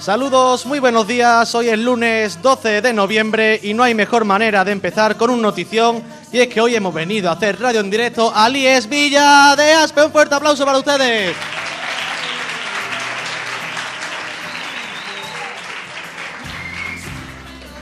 [0.00, 1.54] Saludos, muy buenos días.
[1.54, 5.42] Hoy es lunes 12 de noviembre y no hay mejor manera de empezar con una
[5.42, 6.02] notición.
[6.32, 9.74] Y es que hoy hemos venido a hacer radio en directo a Lies Villa de
[9.74, 10.02] Aspe.
[10.02, 11.36] Un fuerte aplauso para ustedes.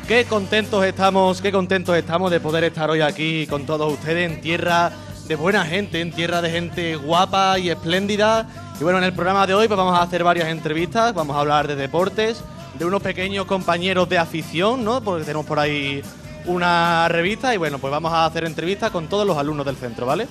[0.08, 4.40] Qué contentos estamos, qué contentos estamos de poder estar hoy aquí con todos ustedes en
[4.40, 4.90] tierra
[5.28, 8.67] de buena gente, en tierra de gente guapa y espléndida.
[8.80, 11.40] Y bueno, en el programa de hoy pues vamos a hacer varias entrevistas, vamos a
[11.40, 12.44] hablar de deportes,
[12.78, 15.02] de unos pequeños compañeros de afición, ¿no?
[15.02, 16.00] Porque tenemos por ahí
[16.46, 20.06] una revista y bueno, pues vamos a hacer entrevistas con todos los alumnos del centro,
[20.06, 20.28] ¿vale?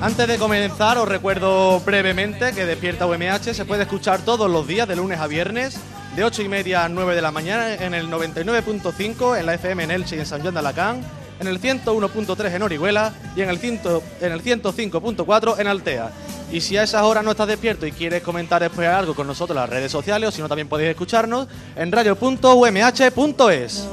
[0.00, 4.86] Antes de comenzar, os recuerdo brevemente que Despierta UMH se puede escuchar todos los días,
[4.86, 5.78] de lunes a viernes,
[6.14, 9.82] de 8 y media a 9 de la mañana, en el 99.5 en la FM
[9.82, 11.02] en Elche y en San Juan de Alacán,
[11.40, 13.80] en el 101.3 en Orihuela y en el, 100
[14.20, 16.10] en el 105.4 en Altea.
[16.52, 19.56] Y si a esas horas no estás despierto y quieres comentar después algo con nosotros
[19.56, 23.88] en las redes sociales, o si no también podéis escucharnos en radio.umh.es.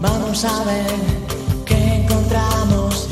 [0.00, 0.86] Vamos a ver
[1.64, 3.08] qué encontramos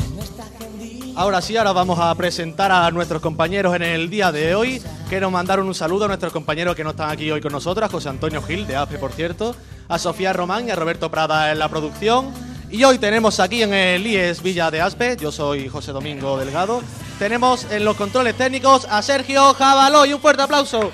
[1.17, 4.79] Ahora sí, ahora vamos a presentar a nuestros compañeros en el día de hoy.
[5.09, 7.91] Quiero mandar un saludo a nuestros compañeros que no están aquí hoy con nosotros, a
[7.91, 9.55] José Antonio Gil de AFE, por cierto,
[9.87, 12.31] a Sofía Román y a Roberto Prada en la producción.
[12.69, 16.81] Y hoy tenemos aquí en el IES Villa de Aspe, yo soy José Domingo Delgado,
[17.17, 20.91] tenemos en los controles técnicos a Sergio Jabaló y un fuerte aplauso.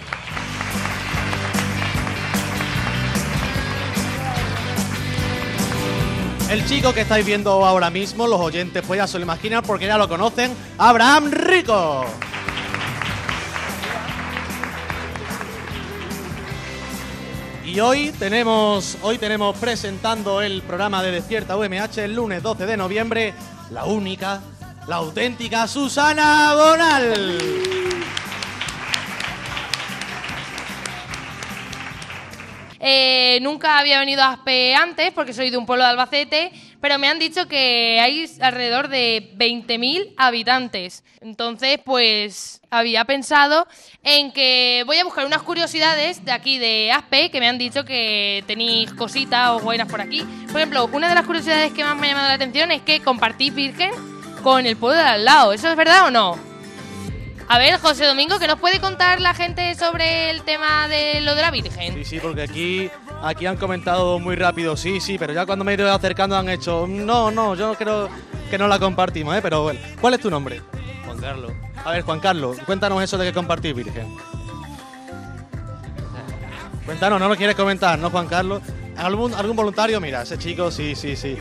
[6.52, 9.88] El chico que estáis viendo ahora mismo, los oyentes pues ya se lo imaginan porque
[9.88, 12.06] ya lo conocen, Abraham Rico.
[17.74, 22.78] Y hoy tenemos, hoy tenemos presentando el programa de Despierta UMH el lunes 12 de
[22.78, 23.34] noviembre,
[23.72, 24.44] la única,
[24.86, 27.40] la auténtica Susana Bonal.
[32.80, 36.52] Eh, nunca había venido a Aspe antes porque soy de un pueblo de Albacete,
[36.84, 41.06] pero me han dicho que hay alrededor de 20.000 habitantes.
[41.22, 43.66] Entonces, pues había pensado
[44.04, 47.86] en que voy a buscar unas curiosidades de aquí de Aspe que me han dicho
[47.86, 50.26] que tenéis cositas o buenas por aquí.
[50.52, 53.00] Por ejemplo, una de las curiosidades que más me ha llamado la atención es que
[53.00, 53.92] compartís virgen
[54.44, 55.54] con el pueblo de al lado.
[55.54, 56.38] ¿Eso es verdad o no?
[57.48, 61.36] A ver, José Domingo, ¿qué nos puede contar la gente sobre el tema de lo
[61.36, 61.94] de la Virgen?
[61.94, 62.90] Sí, sí, porque aquí,
[63.24, 66.50] aquí han comentado muy rápido, sí, sí, pero ya cuando me he ido acercando han
[66.50, 68.10] hecho, no, no, yo creo
[68.50, 69.40] que no la compartimos, ¿eh?
[69.42, 70.62] Pero bueno, ¿cuál es tu nombre?
[71.06, 71.52] Juan Carlos.
[71.84, 74.08] A ver, Juan Carlos, cuéntanos eso de que compartís virgen.
[76.86, 78.62] Cuéntanos, no lo quieres comentar, ¿no, Juan Carlos?
[78.98, 80.00] ¿Algún, algún voluntario?
[80.02, 81.38] Mira, ese chico, sí, sí, sí.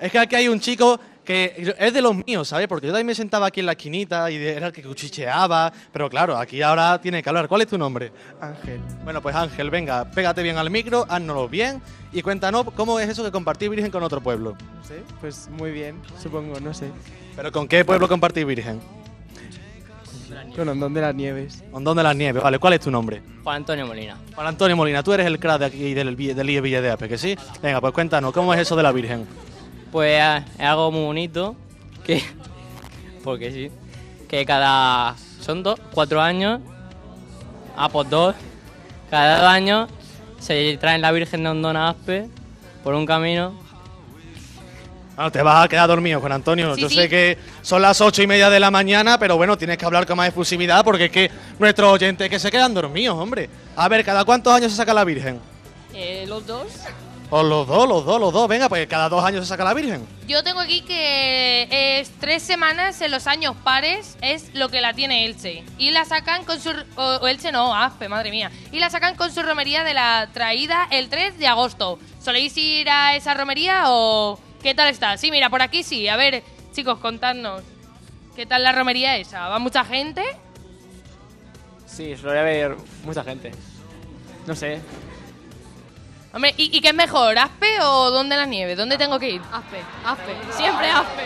[0.00, 2.68] Es que aquí hay un chico que es de los míos, ¿sabes?
[2.68, 6.10] Porque yo también me sentaba aquí en la esquinita y era el que cuchicheaba, pero
[6.10, 7.48] claro, aquí ahora tiene que hablar.
[7.48, 8.12] ¿Cuál es tu nombre?
[8.40, 8.80] Ángel.
[9.04, 11.80] Bueno, pues Ángel, venga, pégate bien al micro, háznoslo bien
[12.12, 14.56] y cuéntanos cómo es eso de compartir virgen con otro pueblo.
[14.86, 14.94] ¿Sí?
[15.20, 16.90] Pues muy bien, supongo, no sé.
[17.34, 18.80] ¿Pero con qué pueblo compartir virgen?
[20.54, 21.64] Con Hondón de las Nieves.
[21.72, 23.22] Hondón de las Nieves, vale, ¿cuál es tu nombre?
[23.42, 24.16] Juan Antonio Molina.
[24.34, 27.08] Juan Antonio Molina, tú eres el crack de aquí del, del IE Villa de Ape,
[27.08, 27.36] ¿que sí?
[27.62, 29.26] Venga, pues cuéntanos, ¿cómo es eso de la virgen?
[29.94, 30.20] Pues
[30.58, 31.54] es algo muy bonito,
[32.02, 32.20] que,
[33.22, 33.70] porque sí,
[34.28, 36.60] que cada, son dos, cuatro años,
[37.76, 38.34] ah, pues dos,
[39.08, 39.88] cada dos años
[40.40, 42.26] se traen la Virgen de Hondona Aspe
[42.82, 43.56] por un camino.
[45.14, 46.74] Bueno, te vas a quedar dormido, Juan Antonio.
[46.74, 46.96] Sí, Yo sí.
[46.96, 50.08] sé que son las ocho y media de la mañana, pero bueno, tienes que hablar
[50.08, 51.30] con más efusividad porque es que
[51.60, 53.48] nuestros oyentes que se quedan dormidos, hombre.
[53.76, 55.38] A ver, ¿cada cuántos años se saca la Virgen?
[55.92, 56.66] Eh, ¿Los dos?
[57.36, 58.46] O los dos, los dos, los dos.
[58.46, 60.06] Venga, pues cada dos años se saca la Virgen.
[60.28, 64.94] Yo tengo aquí que es tres semanas en los años pares es lo que la
[64.94, 65.64] tiene Elche.
[65.76, 66.70] Y la sacan con su...
[66.94, 68.52] O, o Elche no, Aspe, madre mía.
[68.70, 71.98] Y la sacan con su romería de la traída el 3 de agosto.
[72.20, 75.16] ¿Soléis ir a esa romería o qué tal está?
[75.16, 76.06] Sí, mira, por aquí sí.
[76.06, 77.64] A ver, chicos, contadnos.
[78.36, 79.48] ¿Qué tal la romería esa?
[79.48, 80.22] ¿Va mucha gente?
[81.84, 83.50] Sí, suele haber mucha gente.
[84.46, 84.80] No sé.
[86.34, 88.74] Hombre, ¿y, y qué es mejor, Aspe o dónde la nieve?
[88.74, 89.40] ¿Dónde tengo que ir?
[89.52, 91.22] Aspe, Aspe, siempre Aspe.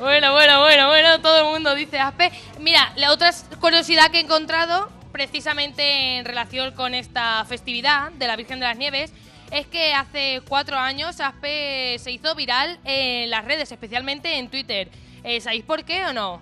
[0.00, 2.32] Bueno, bueno, bueno, bueno, todo el mundo dice Aspe.
[2.58, 3.30] Mira, la otra
[3.60, 8.78] curiosidad que he encontrado, precisamente en relación con esta festividad de la Virgen de las
[8.78, 9.12] Nieves,
[9.50, 14.88] es que hace cuatro años Aspe se hizo viral en las redes, especialmente en Twitter.
[15.24, 16.40] Eh, ¿Sabéis por qué o no?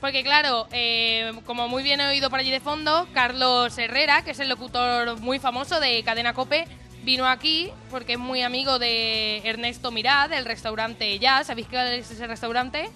[0.00, 4.30] Porque claro, eh, como muy bien he oído por allí de fondo, Carlos Herrera, que
[4.30, 6.66] es el locutor muy famoso de Cadena Cope,
[7.04, 11.44] vino aquí porque es muy amigo de Ernesto Mirad, del restaurante Ya.
[11.44, 12.90] ¿Sabéis qué es ese restaurante?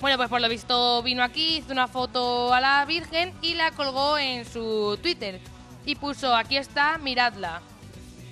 [0.00, 3.72] Bueno, pues por lo visto vino aquí, hizo una foto a la Virgen y la
[3.72, 5.40] colgó en su Twitter.
[5.84, 7.62] Y puso, aquí está, miradla.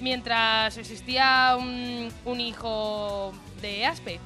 [0.01, 4.21] Mientras existía un, un hijo de Aspe.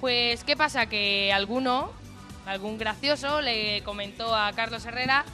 [0.00, 0.86] Pues, ¿qué pasa?
[0.86, 1.92] Que alguno,
[2.46, 5.24] algún gracioso, le comentó a Carlos Herrera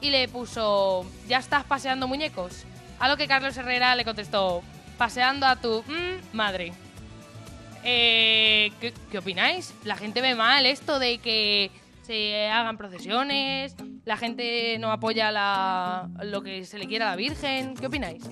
[0.00, 2.64] y le puso, ¿ya estás paseando muñecos?
[2.98, 4.62] A lo que Carlos Herrera le contestó,
[4.98, 6.72] paseando a tu mm, madre.
[7.84, 9.74] Eh, ¿qué, qué opináis?
[9.84, 11.70] La gente ve mal esto de que
[12.02, 17.16] se hagan procesiones, la gente no apoya la, lo que se le quiera a la
[17.16, 17.74] Virgen.
[17.76, 18.22] ¿Qué opináis?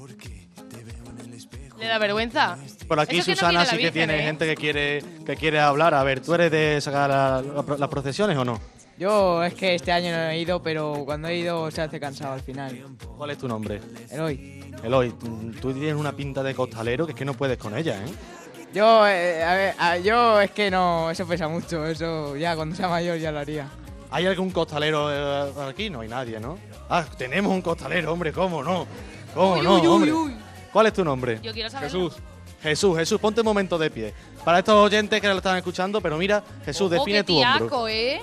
[1.79, 2.57] ¿Le da vergüenza?
[2.89, 4.23] Por aquí Eso que no Susana sí que Virgen, tiene ¿eh?
[4.27, 5.93] gente que quiere, que quiere hablar.
[5.95, 8.61] A ver, ¿tú eres de sacar la- la- las procesiones o no?
[8.99, 12.35] Yo es que este año no he ido, pero cuando he ido se hace cansado
[12.35, 12.79] al final.
[13.17, 13.81] ¿Cuál es tu nombre?
[14.11, 14.73] Eloy.
[14.83, 15.11] Eloy,
[15.61, 18.11] tú- tienes una pinta de costalero que es que no puedes con ella, ¿eh?
[18.73, 22.75] Yo, eh, a ver, a- yo es que no, eso pesa mucho, eso ya cuando
[22.77, 23.69] sea mayor ya lo haría.
[24.11, 25.91] ¿Hay algún costalero eh, aquí?
[25.91, 26.59] No hay nadie, ¿no?
[26.89, 28.87] Ah, tenemos un costalero, hombre, ¿cómo no?
[29.35, 30.13] ¿Cómo Uy, no, uy, uy, hombre?
[30.13, 30.35] uy.
[30.73, 31.41] ¿Cuál es tu nombre?
[31.43, 31.89] Yo quiero saber.
[31.91, 32.15] Jesús.
[32.63, 34.15] Jesús, Jesús, ponte un momento de pie.
[34.45, 37.59] Para estos oyentes que lo están escuchando, pero mira, Jesús, Ojo, define qué tu hombro.
[37.67, 38.21] tiaco, ¿eh?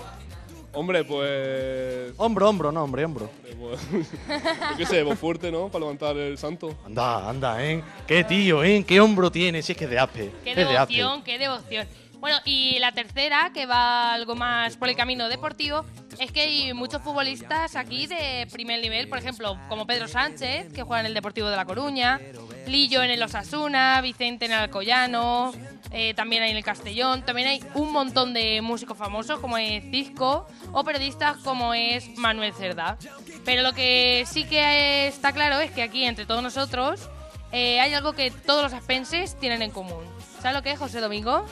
[0.74, 2.14] Hombre, pues.
[2.18, 3.30] Hombro, hombro, no, hombre, hombro.
[3.60, 3.80] pues,
[4.72, 5.68] yo qué sé, voz fuerte, ¿no?
[5.70, 6.76] Para levantar el santo.
[6.86, 7.84] Anda, anda, ¿eh?
[8.08, 8.84] Qué tío, ¿eh?
[8.88, 10.32] Qué hombro tiene, si es que es de Aspe.
[10.44, 10.96] Qué es de Aspe.
[10.96, 11.88] devoción, qué devoción.
[12.22, 15.84] Bueno, y la tercera, que va algo más por el camino deportivo,
[16.20, 20.84] es que hay muchos futbolistas aquí de primer nivel, por ejemplo, como Pedro Sánchez, que
[20.84, 22.22] juega en el Deportivo de La Coruña,
[22.68, 25.52] Lillo en el Osasuna, Vicente en el Alcoyano,
[25.94, 29.84] eh, también hay en el Castellón, también hay un montón de músicos famosos como es
[29.92, 32.98] Cisco o periodistas como es Manuel Cerda.
[33.44, 37.10] Pero lo que sí que está claro es que aquí entre todos nosotros
[37.52, 40.06] eh, hay algo que todos los aspenses tienen en común.
[40.42, 41.46] ¿Sabes lo que es, José Domingo?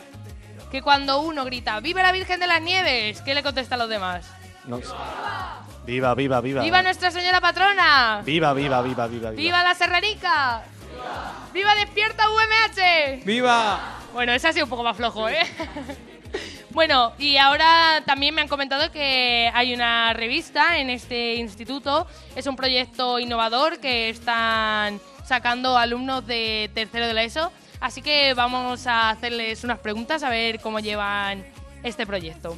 [0.72, 3.22] Que cuando uno grita ¡Viva la Virgen de las Nieves!
[3.22, 4.26] ¿Qué le contesta a los demás?
[4.66, 4.88] No sé.
[5.86, 6.62] Viva, viva, viva.
[6.62, 8.22] ¡Viva Nuestra Señora Patrona!
[8.24, 9.42] Viva, viva, viva, viva, viva.
[9.42, 10.64] ¡Viva la Serranica!
[11.54, 13.26] ¡Viva Despierta UMH!
[13.26, 13.99] ¡Viva!
[14.14, 15.40] Bueno, ese ha sido un poco más flojo, ¿eh?
[16.72, 22.08] bueno, y ahora también me han comentado que hay una revista en este instituto.
[22.36, 27.52] Es un proyecto innovador que están sacando alumnos de tercero de la ESO.
[27.80, 31.46] Así que vamos a hacerles unas preguntas a ver cómo llevan
[31.84, 32.58] este proyecto.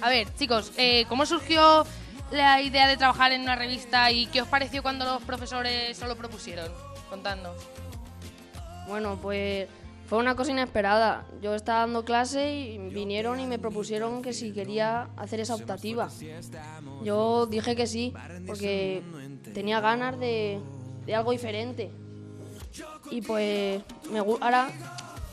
[0.00, 1.86] A ver, chicos, eh, ¿cómo surgió
[2.30, 6.08] la idea de trabajar en una revista y qué os pareció cuando los profesores os
[6.08, 6.72] lo propusieron?
[7.10, 7.56] Contadnos.
[8.90, 9.68] Bueno, pues
[10.08, 11.24] fue una cosa inesperada.
[11.40, 16.08] Yo estaba dando clase y vinieron y me propusieron que si quería hacer esa optativa.
[17.04, 18.12] Yo dije que sí,
[18.48, 19.00] porque
[19.54, 20.58] tenía ganas de,
[21.06, 21.92] de algo diferente.
[23.12, 24.72] Y pues me, ahora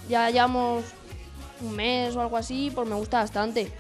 [0.08, 0.86] ya llevamos
[1.60, 3.72] un mes o algo así, pues me gusta bastante.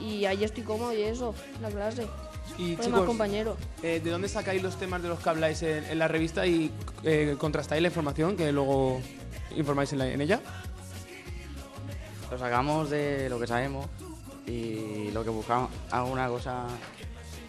[0.00, 2.08] Y ahí estoy cómodo y eso, la clase.
[2.58, 3.56] Y chicos, compañeros.
[3.82, 6.70] eh, ¿de dónde sacáis los temas de los que habláis en, en la revista y
[7.02, 9.00] eh, contrastáis la información que luego
[9.56, 10.40] informáis en, la- en ella?
[12.30, 13.86] Lo sacamos de lo que sabemos
[14.46, 16.64] y lo que buscamos, alguna cosa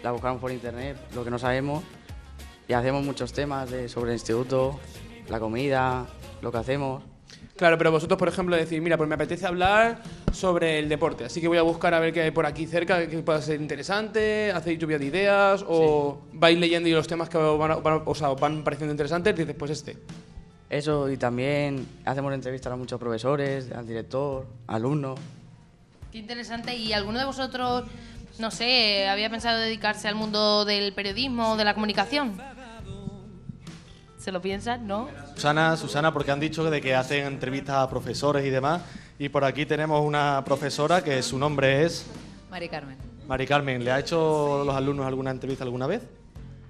[0.04, 1.84] la buscamos por internet, lo que no sabemos
[2.68, 4.80] y hacemos muchos temas de, sobre el instituto,
[5.30, 6.06] la comida,
[6.42, 7.04] lo que hacemos.
[7.56, 11.40] Claro, pero vosotros, por ejemplo, decís, mira, pues me apetece hablar sobre el deporte, así
[11.40, 14.52] que voy a buscar a ver qué hay por aquí cerca que pueda ser interesante,
[14.52, 18.02] hacéis lluvia de ideas o vais leyendo y los temas que os van, a- van
[18.06, 19.98] o sea, os van pareciendo interesantes, dices, pues este.
[20.70, 25.20] Eso y también hacemos entrevistas a muchos profesores, al director, alumnos.
[26.12, 26.76] Qué interesante.
[26.76, 27.84] ¿Y alguno de vosotros,
[28.40, 32.36] no sé, había pensado dedicarse al mundo del periodismo o de la comunicación?
[34.24, 34.88] ¿Se lo piensan?
[34.88, 35.10] ¿No?
[35.36, 38.82] Susana, Susana, porque han dicho de que hacen entrevistas a profesores y demás.
[39.20, 42.06] Y por aquí tenemos una profesora que su nombre es
[42.50, 42.98] Mari Carmen.
[43.28, 43.84] Mari Carmen.
[43.84, 46.04] ¿Le ha hecho a los alumnos alguna entrevista alguna vez?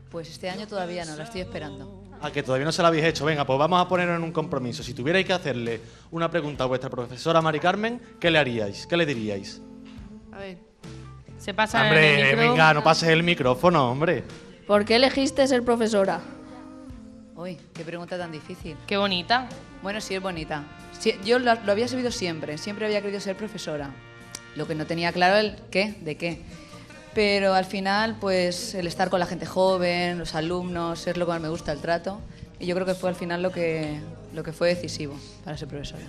[0.10, 2.04] Pues este año todavía no, la estoy esperando.
[2.24, 3.24] A que todavía no se la habéis hecho.
[3.24, 4.82] Venga, pues vamos a ponernos en un compromiso.
[4.82, 5.80] Si tuvierais que hacerle
[6.10, 8.88] una pregunta a vuestra profesora Mari Carmen, ¿qué le haríais?
[8.88, 9.62] ¿Qué le diríais?
[10.32, 10.58] A ver.
[11.38, 12.50] Se pasa hombre, el micro.
[12.50, 14.24] venga, no pases el micrófono, hombre.
[14.66, 16.20] ¿Por qué elegiste ser profesora?
[17.44, 18.78] Uy, qué pregunta tan difícil.
[18.88, 19.50] Qué bonita.
[19.82, 20.64] Bueno, sí, es bonita.
[20.98, 23.90] Sí, yo lo, lo había sabido siempre, siempre había querido ser profesora.
[24.56, 26.42] Lo que no tenía claro el qué, de qué.
[27.14, 31.34] Pero al final, pues el estar con la gente joven, los alumnos, es lo que
[31.34, 32.22] más me gusta, el trato.
[32.62, 34.00] Y yo creo que fue al final lo que,
[34.34, 36.04] lo que fue decisivo para ser profesora.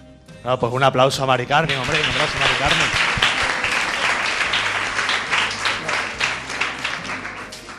[0.45, 3.13] No, pues un aplauso a Mari Carmen, hombre, un aplauso a Mari Carmen.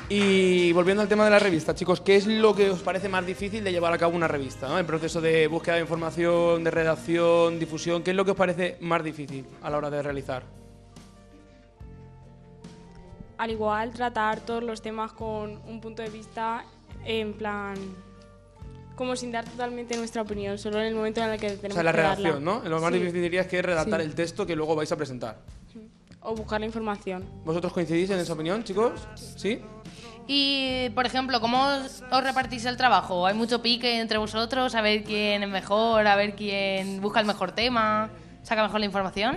[0.07, 3.25] Y volviendo al tema de la revista, chicos, ¿qué es lo que os parece más
[3.25, 4.67] difícil de llevar a cabo una revista?
[4.67, 4.77] ¿no?
[4.77, 8.77] El proceso de búsqueda de información, de redacción, difusión, ¿qué es lo que os parece
[8.81, 10.43] más difícil a la hora de realizar?
[13.39, 16.63] Al igual, tratar todos los temas con un punto de vista
[17.03, 17.75] en plan
[18.95, 21.81] como sin dar totalmente nuestra opinión, solo en el momento en el que tenemos O
[21.81, 22.15] sea, la que darla.
[22.29, 22.62] redacción, ¿no?
[22.69, 23.00] Lo más Sí.
[23.00, 24.05] difícil dirías que es redactar Sí.
[24.05, 25.38] el texto que luego vais a presentar.
[26.27, 27.24] O buscar la información.
[27.46, 29.08] ¿Vosotros coincidís en esa opinión, chicos?
[29.36, 29.62] ¿Sí?
[30.27, 33.27] Y, por ejemplo, ¿cómo os, os repartís el trabajo?
[33.27, 34.74] ¿Hay mucho pique entre vosotros?
[34.74, 38.10] A ver quién es mejor, a ver quién busca el mejor tema,
[38.41, 39.36] saca mejor la información.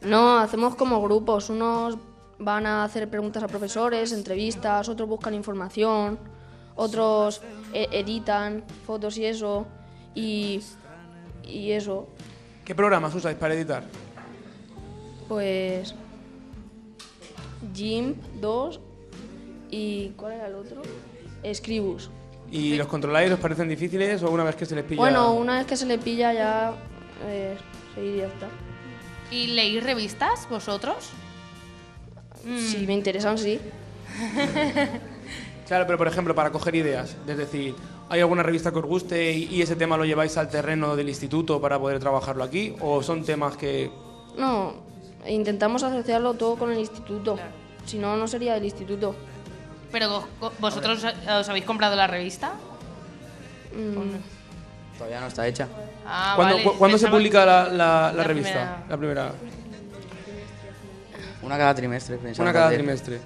[0.00, 1.50] No, hacemos como grupos.
[1.50, 1.98] Unos
[2.38, 6.20] van a hacer preguntas a profesores, entrevistas, otros buscan información,
[6.76, 7.40] otros
[7.72, 9.66] e- editan fotos y eso.
[10.14, 10.62] Y,
[11.42, 12.08] y eso,
[12.64, 13.84] ¿Qué programas usáis para editar?
[15.28, 15.94] Pues.
[17.74, 18.80] GIMP 2
[19.70, 20.08] y.
[20.16, 20.82] ¿Cuál era el otro?
[21.52, 22.10] Scribus.
[22.50, 23.30] ¿Y los controláis?
[23.32, 25.00] ¿Os parecen difíciles o una vez que se les pilla?
[25.00, 26.74] Bueno, una vez que se le pilla ya.
[27.26, 27.56] Eh,
[27.94, 28.48] seguir y ya está.
[29.30, 31.10] ¿Y leéis revistas vosotros?
[32.58, 33.58] Si me interesan, sí.
[35.66, 37.74] Claro, pero por ejemplo, para coger ideas, es decir,
[38.08, 41.08] ¿hay alguna revista que os guste y, y ese tema lo lleváis al terreno del
[41.08, 42.76] instituto para poder trabajarlo aquí?
[42.80, 43.90] ¿O son temas que
[44.38, 44.74] No,
[45.28, 47.38] intentamos asociarlo todo con el instituto.
[47.84, 49.14] Si no, no sería del instituto.
[49.92, 52.52] ¿Pero co- vosotros os habéis comprado la revista?
[53.74, 55.68] Mm, Todavía no está hecha.
[56.06, 56.64] Ah, ¿Cuándo, vale.
[56.68, 58.50] cu- ¿cuándo se publica la, la- la la revista?
[58.50, 58.84] primera.
[58.88, 59.32] La primera.
[61.42, 63.20] Una cada trimestre, pensamos Una cada trimestre.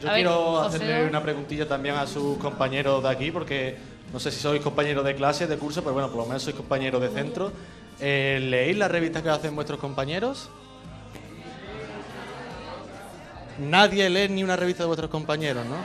[0.00, 0.76] Yo A ver, quiero José.
[0.76, 3.76] hacerle una preguntilla también a sus compañeros de aquí, porque
[4.12, 6.54] no sé si sois compañeros de clase, de curso, pero bueno, por lo menos sois
[6.54, 7.50] compañeros de centro.
[8.00, 10.50] Eh, ¿Leéis las revistas que hacen vuestros compañeros?
[13.58, 15.76] Nadie lee ni una revista de vuestros compañeros, ¿no?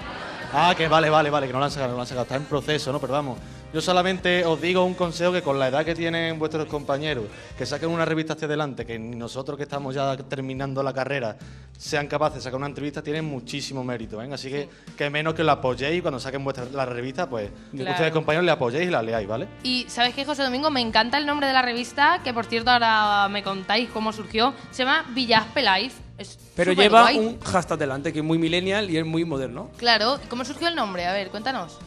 [0.56, 2.36] Ah, que vale, vale, vale, que no la han sacado, no la han sacado, está
[2.36, 3.00] en proceso, ¿no?
[3.00, 3.39] Pero vamos,
[3.74, 7.25] yo solamente os digo un consejo que con la edad que tienen vuestros compañeros,
[7.58, 11.36] que saquen una revista hacia adelante, que nosotros que estamos ya terminando la carrera
[11.75, 14.30] sean capaces de sacar una entrevista, tienen muchísimo mérito, ¿eh?
[14.32, 17.89] Así que, que menos que la apoyéis y cuando saquen vuestra, la revista, pues Claro.
[17.89, 19.48] ustedes compañeros le apoyéis y la leáis, ¿vale?
[19.63, 20.70] Y ¿sabes qué, José Domingo?
[20.70, 24.53] Me encanta el nombre de la revista, que por cierto ahora me contáis cómo surgió.
[24.70, 26.02] Se llama Villaspe Life.
[26.17, 27.17] Es Pero lleva guay.
[27.17, 29.70] un hashtag delante que es muy millennial y es muy moderno.
[29.77, 31.05] Claro, ¿cómo surgió el nombre?
[31.05, 31.79] A ver, cuéntanos.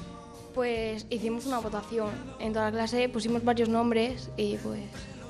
[0.55, 2.09] Pues hicimos una votación
[2.41, 4.81] en toda la clase, pusimos varios nombres y pues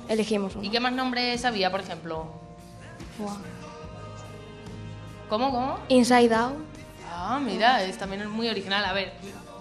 [0.07, 0.63] elegimos uno.
[0.63, 2.27] ¿Y qué más nombres había, por ejemplo?
[5.29, 5.79] ¿Cómo, cómo?
[5.89, 6.55] Inside Out.
[7.11, 8.85] Ah, mira, es también muy original.
[8.85, 9.11] A ver,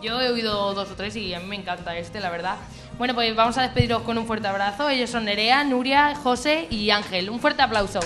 [0.02, 2.56] yo he oído dos o tres y a mí me encanta este, la verdad.
[2.98, 4.88] Bueno, pues vamos a despediros con un fuerte abrazo.
[4.88, 7.28] Ellos son Nerea, Nuria, José y Ángel.
[7.28, 8.00] Un fuerte aplauso.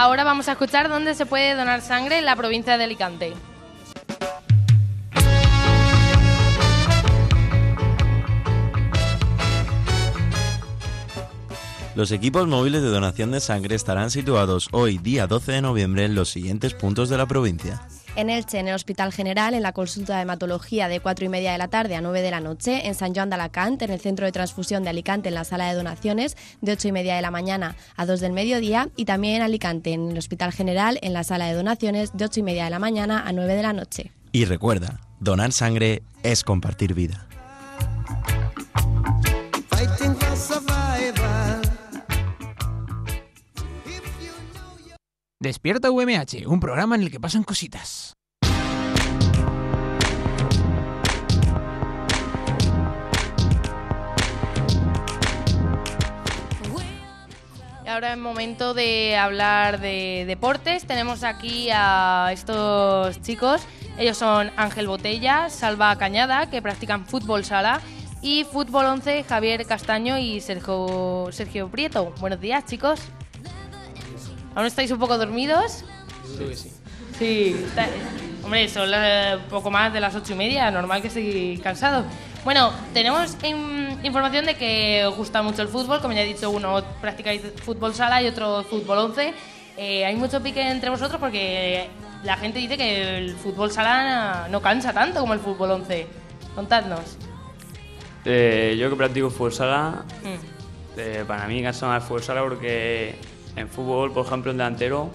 [0.00, 3.34] Ahora vamos a escuchar dónde se puede donar sangre en la provincia de Alicante.
[11.94, 16.14] Los equipos móviles de donación de sangre estarán situados hoy, día 12 de noviembre, en
[16.14, 17.82] los siguientes puntos de la provincia.
[18.16, 21.52] En Elche, en el Hospital General, en la consulta de hematología de 4 y media
[21.52, 24.00] de la tarde a 9 de la noche, en San Joan de Alacant, en el
[24.00, 27.22] Centro de Transfusión de Alicante, en la sala de donaciones, de 8 y media de
[27.22, 31.12] la mañana a 2 del mediodía, y también en Alicante, en el Hospital General, en
[31.12, 33.72] la sala de donaciones, de 8 y media de la mañana a 9 de la
[33.72, 34.10] noche.
[34.32, 37.26] Y recuerda, donar sangre es compartir vida.
[45.42, 48.12] Despierta UMH, un programa en el que pasan cositas.
[57.88, 60.86] Ahora es momento de hablar de deportes.
[60.86, 63.62] Tenemos aquí a estos chicos.
[63.96, 67.80] Ellos son Ángel Botella, Salva Cañada, que practican fútbol sala,
[68.20, 72.12] y fútbol 11, Javier Castaño y Sergio, Sergio Prieto.
[72.20, 73.00] Buenos días, chicos.
[74.54, 75.84] ¿Aún estáis un poco dormidos?
[77.18, 77.88] Sí, está-
[78.44, 82.04] hombre, son la- poco más de las ocho y media, normal que estéis cansados.
[82.44, 86.48] Bueno, tenemos in- información de que os gusta mucho el fútbol, como ya he dicho,
[86.50, 89.34] uno practicáis fútbol sala y otro fútbol 11.
[89.76, 91.88] eh, hay mucho pique entre vosotros porque
[92.22, 96.06] la gente dice que el fútbol sala no cansa tanto como el fútbol 11.
[96.54, 97.16] Contadnos.
[98.26, 100.98] Eh, yo que practico fútbol sala, Mm.
[100.98, 103.14] eh, para mí cansa más el fútbol sala porque
[103.56, 105.10] en fútbol, por ejemplo, el delantero,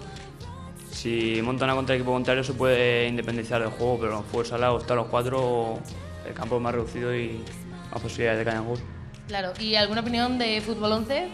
[0.92, 4.46] si monta una contra el equipo contrario se puede independizar del juego, pero en fútbol
[4.46, 5.80] sala o están los cuatro,
[6.28, 7.42] el campo es más reducido y
[7.92, 8.80] más posibilidades de caer en gol.
[9.28, 11.28] Claro, ¿y alguna opinión de fútbol 11?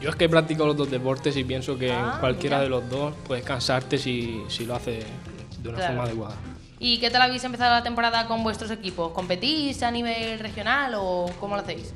[0.00, 2.64] Yo es que practico los dos deportes y pienso que Ah, en cualquiera mira.
[2.64, 5.04] de los dos puedes cansarte si, si lo haces
[5.62, 5.94] de una Claro.
[5.94, 6.36] forma adecuada.
[6.78, 9.12] ¿Y qué tal habéis empezado la temporada con vuestros equipos?
[9.12, 11.94] ¿Competís a nivel regional o cómo lo hacéis?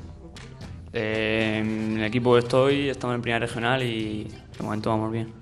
[0.93, 4.23] Eh, en el equipo que estoy, estamos en primera regional y
[4.57, 5.33] de momento vamos bien.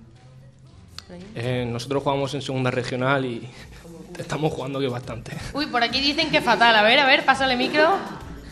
[1.36, 3.50] Eh, nosotros jugamos en segunda regional y
[4.18, 5.32] estamos jugando que bastante.
[5.54, 6.76] Uy, por aquí dicen que fatal.
[6.76, 7.90] A ver, a ver, pásale micro.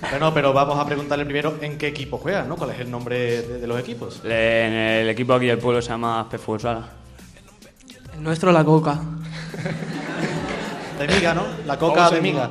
[0.10, 2.56] Bueno, pero vamos a preguntarle primero en qué equipo juegan, ¿no?
[2.56, 4.22] ¿Cuál es el nombre de, de los equipos?
[4.24, 6.88] Le- En el equipo aquí del pueblo se llama P Fútbol Sala.
[8.16, 9.00] El nuestro, la coca.
[11.00, 11.44] De miga, ¿no?
[11.66, 12.50] La coca de miga.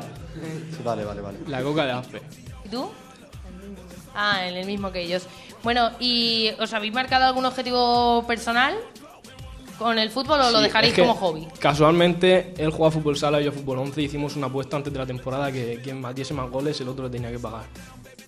[0.70, 1.38] Sí, vale, vale, vale.
[1.48, 2.22] La coca de Aspe.
[2.64, 2.90] ¿Y tú?
[4.16, 5.26] Ah, en el mismo que ellos.
[5.62, 8.74] Bueno, ¿y os habéis marcado algún objetivo personal
[9.78, 11.46] con el fútbol o lo dejaréis es que como hobby?
[11.58, 14.00] Casualmente, él juega fútbol sala y yo fútbol 11.
[14.02, 17.10] Hicimos una apuesta antes de la temporada que quien batiese más goles, el otro le
[17.10, 17.64] tenía que pagar.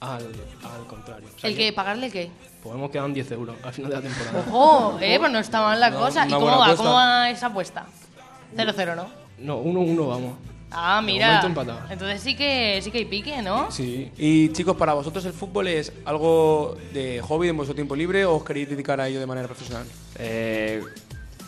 [0.00, 1.26] Al, al contrario.
[1.34, 2.30] O sea ¿El que pagarle qué?
[2.62, 4.44] Pues hemos quedado en 10 euros al final de la temporada.
[4.52, 6.26] Ojo, eh, pues no está mal la Una- cosa.
[6.26, 6.52] ¿Y cómo va?
[6.66, 6.76] apuesta.
[6.76, 7.86] ¿Cómo va esa apuesta?
[8.56, 9.06] 0-0, ¿no?
[9.38, 10.32] No, 1-1 vamos.
[10.70, 11.40] Ah, mira.
[11.90, 13.70] Entonces sí que sí que hay pique, ¿no?
[13.70, 14.10] Sí.
[14.18, 18.36] Y chicos, para vosotros el fútbol es algo de hobby, de vuestro tiempo libre o
[18.36, 19.86] os queréis dedicar a ello de manera profesional?
[20.18, 20.82] Eh,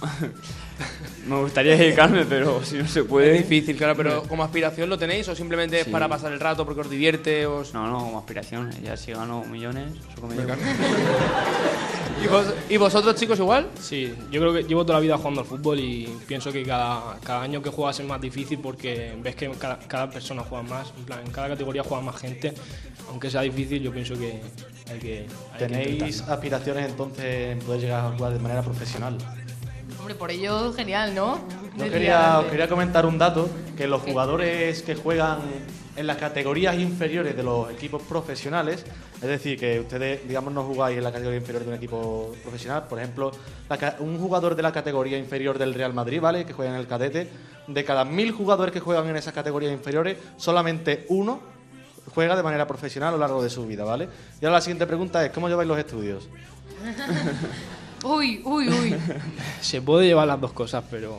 [1.26, 3.36] me gustaría dedicarme, pero si no se puede.
[3.36, 5.90] Es difícil, claro, pero como aspiración lo tenéis o simplemente es Sí.
[5.90, 7.44] para pasar el rato porque os divierte?
[7.46, 7.74] Os...
[7.74, 8.70] No, no, como aspiración.
[8.82, 10.42] Ya si gano millones, eso conmigo.
[12.22, 13.68] ¿Y, vos- ¿Y vosotros chicos igual?
[13.80, 17.18] Sí, yo creo que llevo toda la vida jugando al fútbol y pienso que cada,
[17.24, 20.92] cada año que juegas es más difícil porque ves que cada, cada persona juega más,
[20.98, 22.52] en plan, en cada categoría juega más gente.
[23.08, 24.40] Aunque sea difícil, yo pienso que
[24.92, 25.18] hay que.
[25.20, 26.32] hay que ¿Tenéis intentarlo.
[26.34, 29.16] aspiraciones entonces en poder llegar a jugar de manera profesional?
[29.98, 31.40] Hombre, por ello genial, ¿no?
[31.76, 35.38] Yo quería, os quería comentar un dato, que los jugadores que juegan
[35.96, 38.84] en las categorías inferiores de los equipos profesionales,
[39.16, 42.86] es decir, que ustedes, digamos, no jugáis en la categoría inferior de un equipo profesional,
[42.88, 43.32] por ejemplo,
[43.68, 46.86] la un jugador de la categoría inferior del Real Madrid, ¿vale?, que juega en el
[46.86, 47.28] cadete,
[47.66, 51.40] de cada mil jugadores que juegan en esas categorías inferiores, solamente uno
[52.14, 54.08] juega de manera profesional a lo largo de su vida, ¿vale?
[54.40, 56.28] Y ahora la siguiente pregunta es, ¿cómo lleváis los estudios?
[58.04, 58.96] Uy, uy, uy.
[59.60, 61.18] Se puede llevar las dos cosas, pero.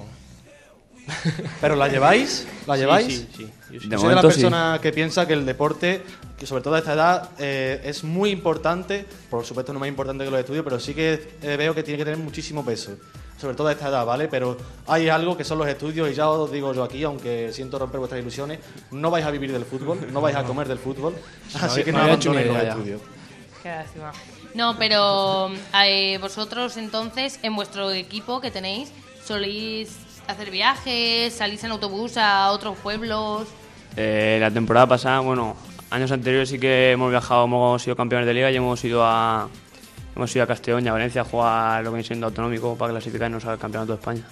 [1.60, 2.48] ¿Pero la lleváis?
[2.68, 3.08] ¿La lleváis?
[3.08, 3.50] sí, sí.
[3.72, 3.90] Yo sí.
[3.90, 6.02] Yo soy de la persona que piensa que el deporte,
[6.38, 9.06] que sobre todo a esta edad, eh, es muy importante.
[9.30, 11.98] Por supuesto, no más importante que los estudios, pero sí que eh, veo que tiene
[11.98, 12.92] que tener muchísimo peso.
[13.40, 14.28] Sobre todo a esta edad, ¿vale?
[14.28, 14.56] Pero
[14.88, 18.00] hay algo que son los estudios, y ya os digo yo aquí, aunque siento romper
[18.00, 18.60] vuestras ilusiones,
[18.92, 21.16] no vais a vivir del fútbol, no vais a comer del fútbol.
[21.56, 23.02] Así había- que no una abandonéis los estudios.
[23.64, 24.12] Qué lástima.
[24.54, 25.50] No, pero
[25.84, 28.92] eh, vosotros entonces, en vuestro equipo que tenéis,
[29.26, 29.90] soléis
[30.32, 33.48] hacer viajes, salís en autobús a otros pueblos.
[33.96, 35.56] Eh, la temporada pasada, bueno,
[35.90, 39.48] años anteriores sí que hemos viajado, hemos sido campeones de liga y hemos ido a
[40.16, 42.92] hemos ido a Castellón y a Valencia a jugar lo que viene siendo autonómico para
[42.92, 44.24] clasificarnos al campeonato de España.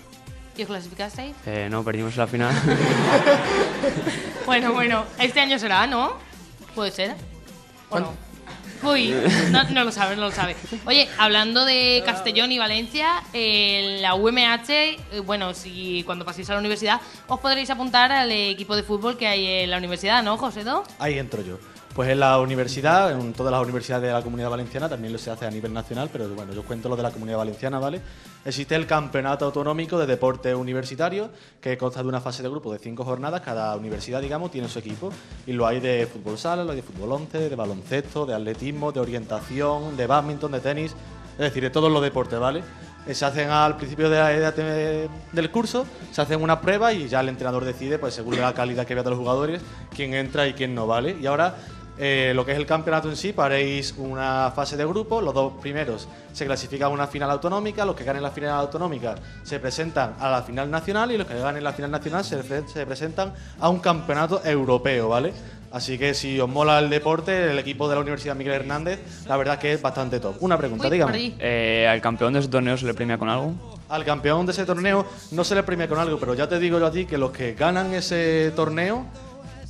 [0.57, 1.35] ¿Y os clasificasteis?
[1.45, 2.53] Eh, no, perdimos la final.
[4.45, 6.13] Bueno, bueno, este año será, ¿no?
[6.73, 7.15] Puede ser.
[7.91, 8.28] ¿O no?
[8.83, 9.13] Uy,
[9.51, 10.55] no, lo sabe, no lo sabe.
[10.85, 16.53] Oye, hablando de Castellón y Valencia, en la UMH, eh, bueno, si cuando paséis a
[16.53, 20.37] la universidad, os podréis apuntar al equipo de fútbol que hay en la universidad, ¿no,
[20.37, 20.63] José?
[20.63, 20.83] Do?
[20.97, 21.57] Ahí entro yo.
[21.99, 25.31] Pues en la universidad, en todas las universidades de la Comunidad Valenciana, también lo se
[25.31, 27.99] hace a nivel nacional, pero bueno, yo cuento lo de la Comunidad Valenciana, ¿vale?
[28.45, 32.79] Existe el Campeonato Autonómico de Deporte Universitario, que consta de una fase de grupo de
[32.79, 33.41] cinco jornadas.
[33.41, 35.11] Cada universidad, digamos, tiene su equipo.
[35.45, 38.93] Y lo hay de fútbol sala, lo hay de fútbol 11, de baloncesto, de atletismo,
[38.93, 40.93] de orientación, de badminton, de tenis,
[41.33, 42.63] es decir, de todos los deportes, ¿vale?
[43.07, 47.09] Eh, Se hacen al principio de la- de- del curso, se hacen una prueba y
[47.09, 49.61] ya el entrenador decide, pues según la calidad que vea de los jugadores,
[49.93, 51.17] quién entra y quién no, ¿vale?
[51.19, 51.55] Y ahora
[51.99, 55.53] eh, lo que es el campeonato en sí, paréis una fase de grupo, los dos
[55.61, 60.15] primeros se clasifican a una final autonómica, los que ganen la final autonómica se presentan
[60.19, 63.33] a la final nacional y los que ganen la final nacional se, pre- se presentan
[63.59, 65.33] a un campeonato europeo, ¿vale?
[65.71, 69.37] Así que si os mola el deporte, el equipo de la Universidad Miguel Hernández, la
[69.37, 70.37] verdad que es bastante top.
[70.39, 71.35] Una pregunta, dígame.
[71.37, 73.53] Eh, ¿Al campeón de ese torneo se le premia con algo?
[73.87, 76.79] Al campeón de ese torneo no se le premia con algo, pero ya te digo
[76.79, 79.05] yo a ti que los que ganan ese torneo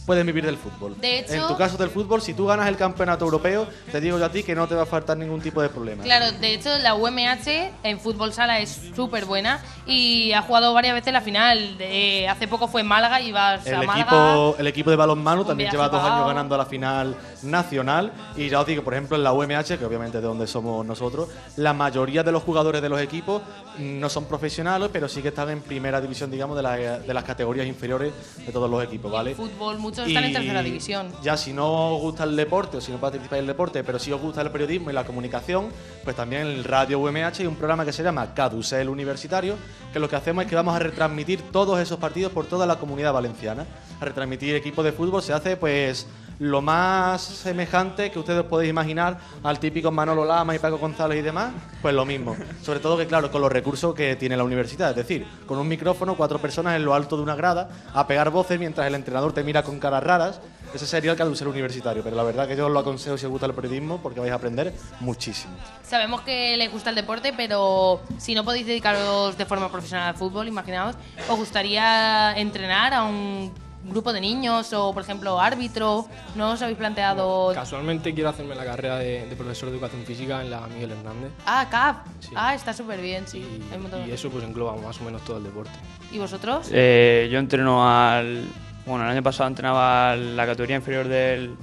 [0.09, 0.99] pueden vivir del fútbol.
[0.99, 4.17] De hecho- en tu caso del fútbol, si tú ganas el campeonato europeo, te digo
[4.17, 6.03] yo a ti que no te va a faltar ningún tipo de problema.
[6.03, 10.95] Claro, de hecho la UMH en fútbol sala es súper buena y ha jugado varias
[10.95, 11.77] veces la final.
[11.77, 13.99] De, hace poco fue en Málaga y vas a El Málaga.
[14.01, 18.11] equipo, el equipo de balonmano también lleva dos años ganando la final nacional.
[18.35, 20.83] Y ya os digo, por ejemplo, en la UMH, que obviamente es de donde somos
[20.87, 23.43] nosotros, la mayoría de los jugadores de los equipos
[23.77, 27.23] no son profesionales, pero sí que están en primera división, digamos, de, la- de las
[27.23, 28.11] categorías inferiores
[28.45, 29.35] de todos los equipos, ¿vale?
[29.35, 31.11] Fútbol, muchos están en Y tercera división.
[31.21, 33.99] Ya si no os gusta el deporte o si no participáis en el deporte, pero
[33.99, 35.69] si os gusta el periodismo y la comunicación,
[36.03, 39.55] pues también en el Radio UMH hay un programa que se llama Cadusel Universitario,
[39.93, 42.77] que lo que hacemos es que vamos a retransmitir todos esos partidos por toda la
[42.77, 43.65] comunidad valenciana.
[43.99, 46.07] A retransmitir equipos de fútbol se hace pues
[46.39, 51.21] lo más semejante que ustedes podéis imaginar al típico Manolo Lama y Paco González y
[51.21, 52.35] demás, pues lo mismo.
[52.63, 54.91] Sobre todo que, claro, con los recursos que tiene la universidad.
[54.91, 58.29] Es decir, con un micrófono, cuatro personas en lo alto de una grada, a pegar
[58.29, 60.41] voces mientras el entrenador te mira con caras raras.
[60.73, 62.03] Ese sería el cadusel universitario.
[62.03, 64.31] Pero la verdad que yo os lo aconsejo si os gusta el periodismo porque vais
[64.31, 65.53] a aprender muchísimo.
[65.83, 70.15] Sabemos que les gusta el deporte, pero si no podéis dedicaros de forma profesional al
[70.15, 70.95] fútbol, imaginaos,
[71.27, 73.51] ¿os gustaría entrenar a un
[73.85, 76.05] grupo de niños o, por ejemplo, árbitro?
[76.35, 77.51] ¿No os habéis planteado...?
[77.53, 81.31] Casualmente quiero hacerme la carrera de, de profesor de educación física en la Miguel Hernández.
[81.45, 82.05] Ah, CAP.
[82.35, 83.45] Ah, está súper bien, sí.
[83.71, 85.71] Hay de- Y eso pues engloba más o menos todo el deporte.
[86.11, 86.67] ¿Y vosotros?
[86.71, 88.45] Eh, yo entreno al.
[88.85, 91.55] Bueno, el año pasado entrenaba la categoría inferior del,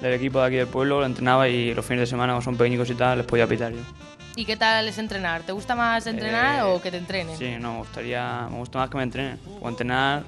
[0.00, 2.56] del equipo de aquí del pueblo, lo entrenaba y los fines de semana, como son
[2.56, 3.80] pequeños y tal, les podía pitar yo.
[4.36, 5.42] ¿Y qué tal es entrenar?
[5.42, 7.36] ¿Te gusta más entrenar Eh, o que te entrenen?
[7.36, 8.46] Sí, no, me gustaría.
[8.50, 9.38] Me gusta más que me entrenen.
[9.60, 10.22] O entrenar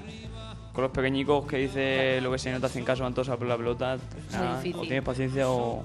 [0.77, 3.35] con los pequeñicos que dice lo que se no te hacen caso, van todos a
[3.35, 3.97] por la pelota.
[4.31, 5.83] nada, o tienes paciencia o,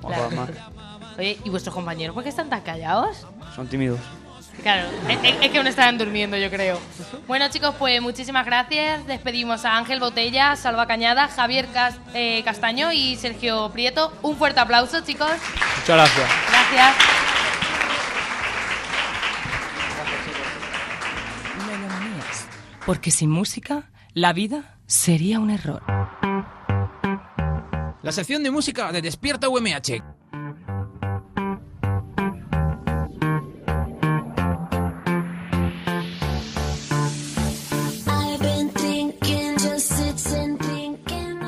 [0.00, 0.30] o Claro.
[0.30, 0.50] más.
[1.18, 3.26] Oye, ¿y vuestros compañeros por qué están tan callados?
[3.56, 3.98] Son tímidos.
[4.62, 6.78] Claro, es, que aún estaban durmiendo, yo creo.
[7.26, 9.04] Bueno, chicos, pues muchísimas gracias.
[9.08, 11.66] Despedimos a Ángel Botella, Salva Cañada, Javier
[12.14, 14.12] eh, Castaño y Sergio Prieto.
[14.22, 15.32] Un fuerte aplauso, chicos.
[15.80, 16.30] Muchas gracias.
[16.48, 16.94] Gracias.
[22.86, 23.82] Porque sin música,
[24.18, 25.80] la vida sería un error.
[28.02, 30.02] La sección de música de Despierta UMH.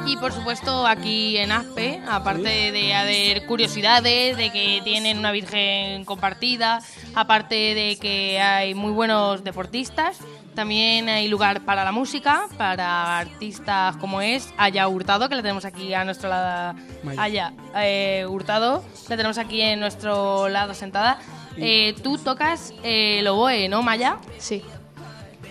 [0.06, 6.04] Y por supuesto aquí en Aspe, aparte de haber curiosidades, de que tienen una virgen
[6.04, 6.80] compartida,
[7.16, 10.18] aparte de que hay muy buenos deportistas,
[10.54, 15.64] también hay lugar para la música, para artistas como es Aya Hurtado, que la tenemos
[15.64, 16.78] aquí a nuestro lado.
[17.02, 17.22] Maya.
[17.22, 21.18] Aya eh, Hurtado, la tenemos aquí en nuestro lado sentada.
[21.56, 24.18] Eh, tú tocas eh, el oboe, ¿no, Maya?
[24.38, 24.62] Sí.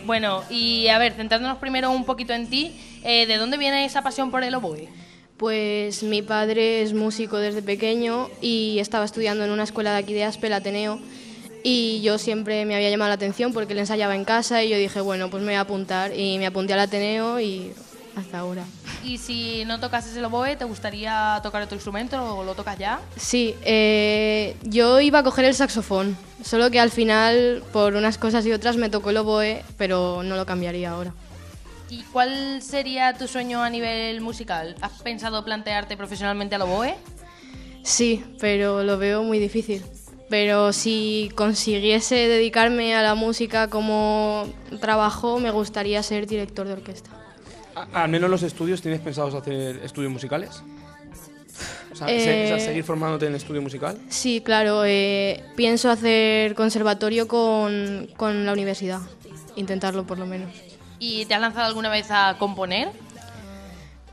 [0.06, 4.02] Bueno, y a ver, centrándonos primero un poquito en ti, eh, ¿de dónde viene esa
[4.02, 4.90] pasión por el oboe?
[5.38, 10.14] Pues mi padre es músico desde pequeño y estaba estudiando en una escuela de aquí
[10.14, 11.00] de Aspe, el Ateneo,
[11.64, 14.78] y yo siempre me había llamado la atención porque él ensayaba en casa y yo
[14.78, 17.74] dije, bueno, pues me voy a apuntar y me apunté al Ateneo y
[18.16, 18.64] hasta ahora.
[19.04, 23.00] Y si no tocases el oboe, ¿te gustaría tocar otro instrumento o lo tocas ya?
[23.16, 28.46] Sí, eh, yo iba a coger el saxofón, solo que al final por unas cosas
[28.46, 31.14] y otras me tocó el oboe, pero no lo cambiaría ahora.
[31.90, 34.76] ¿Y cuál sería tu sueño a nivel musical?
[34.82, 36.96] ¿Has pensado plantearte profesionalmente al oboe?
[37.84, 39.84] Sí, pero lo veo muy difícil.
[40.30, 44.48] Pero si consiguiese dedicarme a la música como
[44.80, 47.10] trabajo, me gustaría ser director de orquesta.
[47.76, 50.62] A- Al menos los estudios, ¿tienes pensados hacer estudios musicales?
[51.92, 53.98] O sea, Eh, se- o sea, seguir formándote en estudio musical.
[54.10, 59.00] Sí, claro, eh, pienso hacer conservatorio con, con la universidad,
[59.56, 60.52] intentarlo por lo menos.
[61.00, 62.90] ¿Y te has lanzado alguna vez a componer?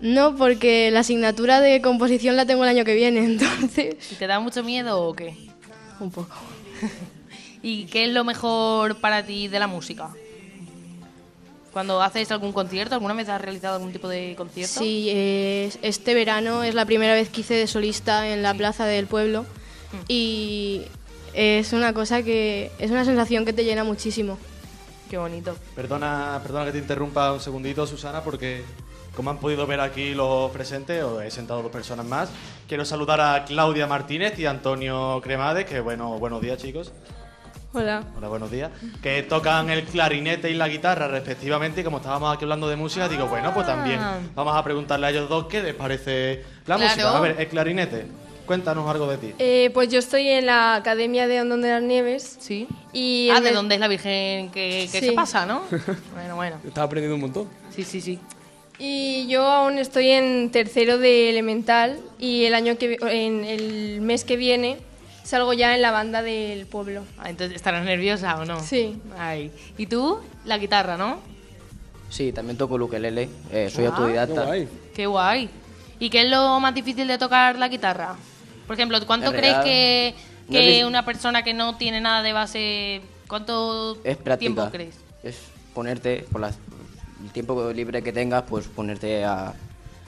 [0.00, 3.96] No, porque la asignatura de composición la tengo el año que viene, entonces...
[4.10, 5.36] ¿Y te da mucho miedo o qué?
[6.00, 6.34] Un poco.
[7.62, 10.10] ¿Y qué es lo mejor para ti de la música?
[11.72, 14.80] Cuando haces algún concierto, ¿alguna vez has realizado algún tipo de concierto?
[14.80, 18.86] Sí, eh, este verano es la primera vez que hice de solista en la plaza
[18.86, 19.44] del pueblo
[20.08, 20.82] y
[21.34, 24.38] es una cosa que es una sensación que te llena muchísimo.
[25.10, 25.56] Qué bonito.
[25.74, 28.64] Perdona, perdona que te interrumpa un segundito, Susana, porque
[29.16, 32.28] como han podido ver aquí los presentes, os he sentado dos personas más.
[32.68, 36.92] Quiero saludar a Claudia Martínez y a Antonio Cremades, que bueno, buenos días chicos.
[37.72, 38.04] Hola.
[38.16, 38.70] Hola, buenos días.
[39.02, 41.80] Que tocan el clarinete y la guitarra respectivamente.
[41.80, 44.18] Y como estábamos aquí hablando de música, digo, bueno, pues también Ah.
[44.34, 46.82] vamos a preguntarle a ellos dos qué les parece la Claro.
[46.84, 47.16] música.
[47.16, 48.06] A ver, el clarinete,
[48.46, 49.34] cuéntanos algo de ti.
[49.38, 52.36] Eh, pues yo estoy en la Academia de Ondón de las Nieves.
[52.40, 52.66] Sí.
[52.94, 55.06] Y ah, de el- dónde es la Virgen que, que Sí.
[55.08, 55.62] se pasa, ¿no?
[56.14, 56.56] bueno, bueno.
[56.66, 57.48] Estaba aprendiendo un montón.
[57.70, 58.18] Sí, sí, sí.
[58.78, 64.24] Y yo aún estoy en tercero de elemental y el año que en el mes
[64.24, 64.76] que viene
[65.24, 67.02] salgo ya en la banda del pueblo.
[67.18, 68.60] Ah, entonces, ¿estarás nerviosa o no?
[68.62, 69.00] Sí.
[69.18, 69.50] Ay.
[69.78, 70.20] ¿Y tú?
[70.44, 71.20] La guitarra, ¿no?
[72.10, 74.46] Sí, también toco el ukelele, eh, soy Ah, autodidacta.
[74.94, 75.48] Qué guay.
[75.98, 78.14] ¿Y qué es lo más difícil de tocar la guitarra?
[78.66, 80.14] Por ejemplo, ¿cuánto crees que,
[80.48, 84.38] no que una persona que no tiene nada de base, cuánto Es práctica.
[84.54, 84.96] tiempo crees?
[85.24, 85.38] Es
[85.74, 86.58] ponerte, por las-
[87.24, 89.54] el tiempo libre que tengas, pues ponerte a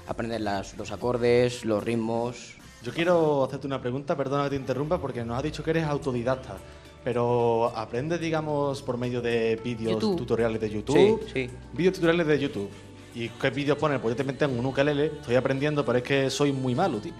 [0.06, 2.54] aprender las- los acordes, los ritmos.
[2.82, 5.84] Yo quiero hacerte una pregunta, perdona que te interrumpa, porque nos has dicho que eres
[5.84, 6.56] autodidacta.
[7.04, 10.16] Pero aprendes, digamos, por medio de vídeos YouTube.
[10.18, 11.22] tutoriales de YouTube.
[11.26, 11.50] Sí, sí.
[11.72, 12.68] Vídeos tutoriales de YouTube.
[13.14, 13.98] ¿Y qué vídeos pones?
[14.00, 17.12] Pues yo también tengo un ukelele, estoy aprendiendo, pero es que soy muy malo, tío.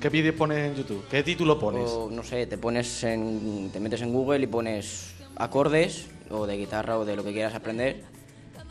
[0.00, 1.04] ¿Qué vídeos pones en YouTube?
[1.10, 1.90] ¿Qué título pones?
[1.90, 6.56] O, no sé, te pones en, te metes en Google y pones acordes, o de
[6.56, 8.02] guitarra o de lo que quieras aprender,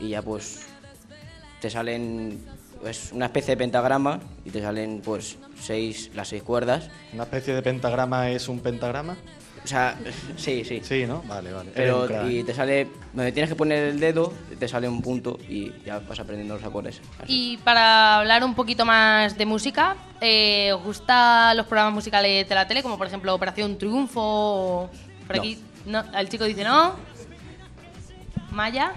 [0.02, 0.66] y ya pues
[1.60, 2.44] te salen
[2.84, 6.90] es una especie de pentagrama y te salen pues seis, las seis cuerdas.
[7.12, 9.16] ¿Una especie de pentagrama es un pentagrama?
[9.62, 9.96] O sea,
[10.36, 10.80] sí, sí.
[10.82, 11.22] Sí, ¿no?
[11.28, 11.70] Vale, vale.
[11.72, 15.70] Pero y te sale donde tienes que poner el dedo, te sale un punto y
[15.84, 17.00] ya vas aprendiendo los acordes.
[17.28, 22.54] Y para hablar un poquito más de música, eh, ¿os gustan los programas musicales de
[22.56, 24.20] la tele, como por ejemplo Operación Triunfo?
[24.20, 24.90] o
[25.28, 25.42] Por No.
[25.42, 26.96] aquí, no, el chico dice no.
[28.50, 28.92] Maya.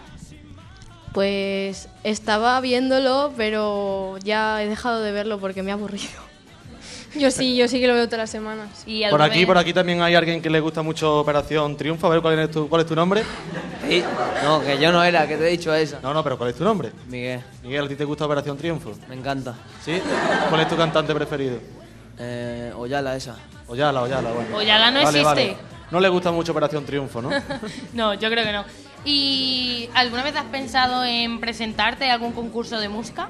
[1.15, 6.10] Pues estaba viéndolo, pero ya he dejado de verlo porque me ha aburrido.
[7.17, 8.84] Yo sí, yo sí que lo veo todas las semanas.
[8.86, 12.08] Y Por aquí, por aquí también hay alguien que le gusta mucho Operación Triunfo.
[12.08, 13.23] A ver, ¿cuál es tu, cuál es tu nombre?
[14.43, 16.01] No, que yo no era, que te he dicho esa.
[16.01, 16.91] No, no, pero ¿cuál es tu nombre?
[17.08, 17.41] Miguel.
[17.63, 18.91] Miguel, ¿a ti te gusta Operación Triunfo?
[19.08, 19.56] Me encanta.
[19.82, 19.93] ¿Sí?
[20.49, 21.58] ¿Cuál es tu cantante preferido?
[22.19, 23.38] Eh, Oyala, esa.
[23.67, 24.58] Oyala, Oyala, bueno.
[24.58, 25.41] Oyala no Vale, vale.
[25.43, 25.63] existe.
[25.91, 27.30] No le gusta mucho Operación Triunfo, ¿no?
[27.93, 28.65] No, yo creo que no.
[29.06, 33.30] ¿Y alguna vez has pensado en presentarte a algún concurso de música?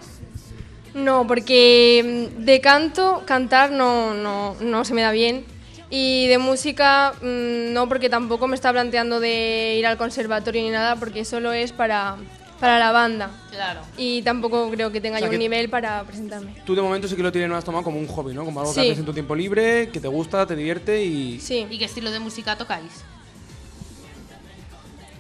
[0.93, 5.43] No, porque mm, de canto, cantar no, no, no se me da bien.
[5.89, 10.69] Y de música, mm, no, porque tampoco me está planteando de ir al conservatorio ni
[10.69, 12.15] nada, porque solo es para,
[12.61, 13.29] para la banda.
[13.51, 13.81] Claro.
[13.97, 16.55] Y tampoco creo que tenga O sea yo que- un nivel para presentarme.
[16.65, 18.45] Tú de momento sí que lo tienes, no has tomado como un hobby, ¿no?
[18.45, 18.79] Como algo Sí.
[18.81, 21.39] que haces en tu tiempo libre, que te gusta, te divierte y...
[21.41, 21.67] Sí.
[21.69, 23.03] ¿Y qué estilo de música tocáis?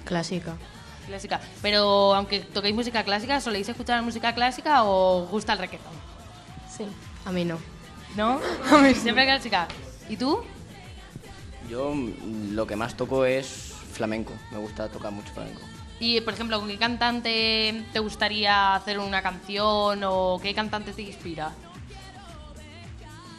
[0.05, 0.55] Clásica.
[1.07, 1.41] Clásica.
[1.61, 5.93] Pero aunque toquéis música clásica, ¿soléis escuchar música clásica o os gusta el reggaetón?
[6.69, 6.85] Sí.
[7.25, 7.57] A mí no.
[8.15, 8.39] ¿No?
[8.95, 9.67] Siempre clásica.
[10.09, 10.41] ¿Y tú?
[11.69, 15.61] Yo mm, lo que más toco es flamenco, me gusta tocar mucho flamenco.
[15.99, 21.03] Y, por ejemplo, ¿con qué cantante te gustaría hacer una canción o qué cantante te
[21.03, 21.51] inspira?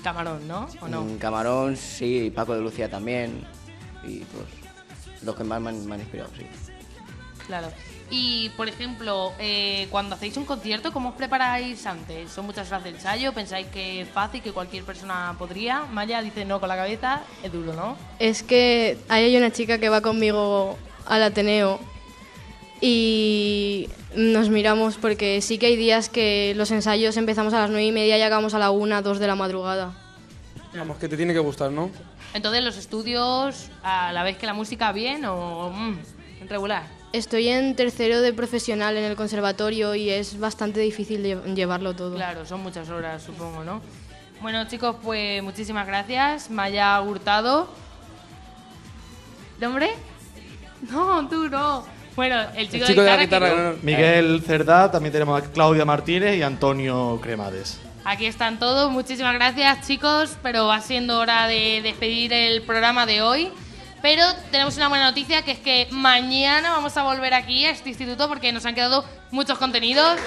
[0.03, 0.69] Camarón, ¿no?
[0.81, 1.03] ¿O no?
[1.03, 3.45] Mm, Camarón, sí, Paco de Lucía también,
[4.05, 4.66] y pues
[5.27, 6.47] los que más me han, me han inspirado, sí.
[7.47, 7.69] Claro.
[8.11, 12.31] Y, por ejemplo, eh, cuando hacéis un concierto, ¿cómo os preparáis antes?
[12.31, 13.33] ¿Son muchas horas de ensayo?
[13.33, 15.83] ¿Pensáis que es fácil, que cualquier persona podría?
[15.87, 17.97] Maya dice no con la cabeza, es duro, ¿no?
[18.21, 21.81] Es que ahí hay una chica que va conmigo al Ateneo
[22.81, 27.87] y nos miramos porque sí que hay días que los ensayos empezamos a las nueve
[27.87, 29.95] y media y acabamos a la una, dos de la madrugada.
[30.77, 31.91] Vamos, que te tiene que gustar, ¿no?
[32.37, 35.97] Entonces, ¿los estudios a la vez que la música bien o mm,
[36.49, 36.83] regular?
[37.13, 42.15] Estoy en tercero de profesional en el conservatorio y es bastante difícil lle- llevarlo todo.
[42.15, 43.81] Claro, son muchas horas, supongo, ¿no?
[44.43, 46.51] Bueno, chicos, pues muchísimas gracias.
[46.51, 47.69] Maya Hurtado.
[49.59, 49.89] ¿Nombre?
[50.91, 51.87] No, tú no.
[52.17, 53.73] Bueno, el chico, chico de la guitarra que- no.
[53.83, 57.81] Miguel Cerdá, también tenemos a Claudia Martínez y Antonio Cremades.
[58.09, 58.89] Aquí están todos.
[58.93, 60.37] Muchísimas gracias, chicos.
[60.41, 63.51] Pero va siendo hora de despedir el programa de hoy.
[64.01, 67.89] Pero tenemos una buena noticia que es que mañana vamos a volver aquí a este
[67.89, 70.21] instituto porque nos han quedado muchos contenidos.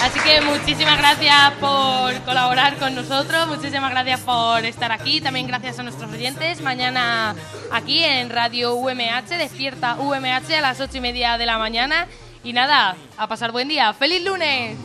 [0.00, 5.78] Así que muchísimas gracias por colaborar con nosotros, muchísimas gracias por estar aquí, también gracias
[5.78, 6.60] a nuestros oyentes.
[6.60, 7.34] Mañana
[7.72, 12.06] aquí en Radio UMH, despierta UMH a las ocho y media de la mañana.
[12.44, 13.92] Y nada, a pasar buen día.
[13.92, 14.78] ¡Feliz lunes!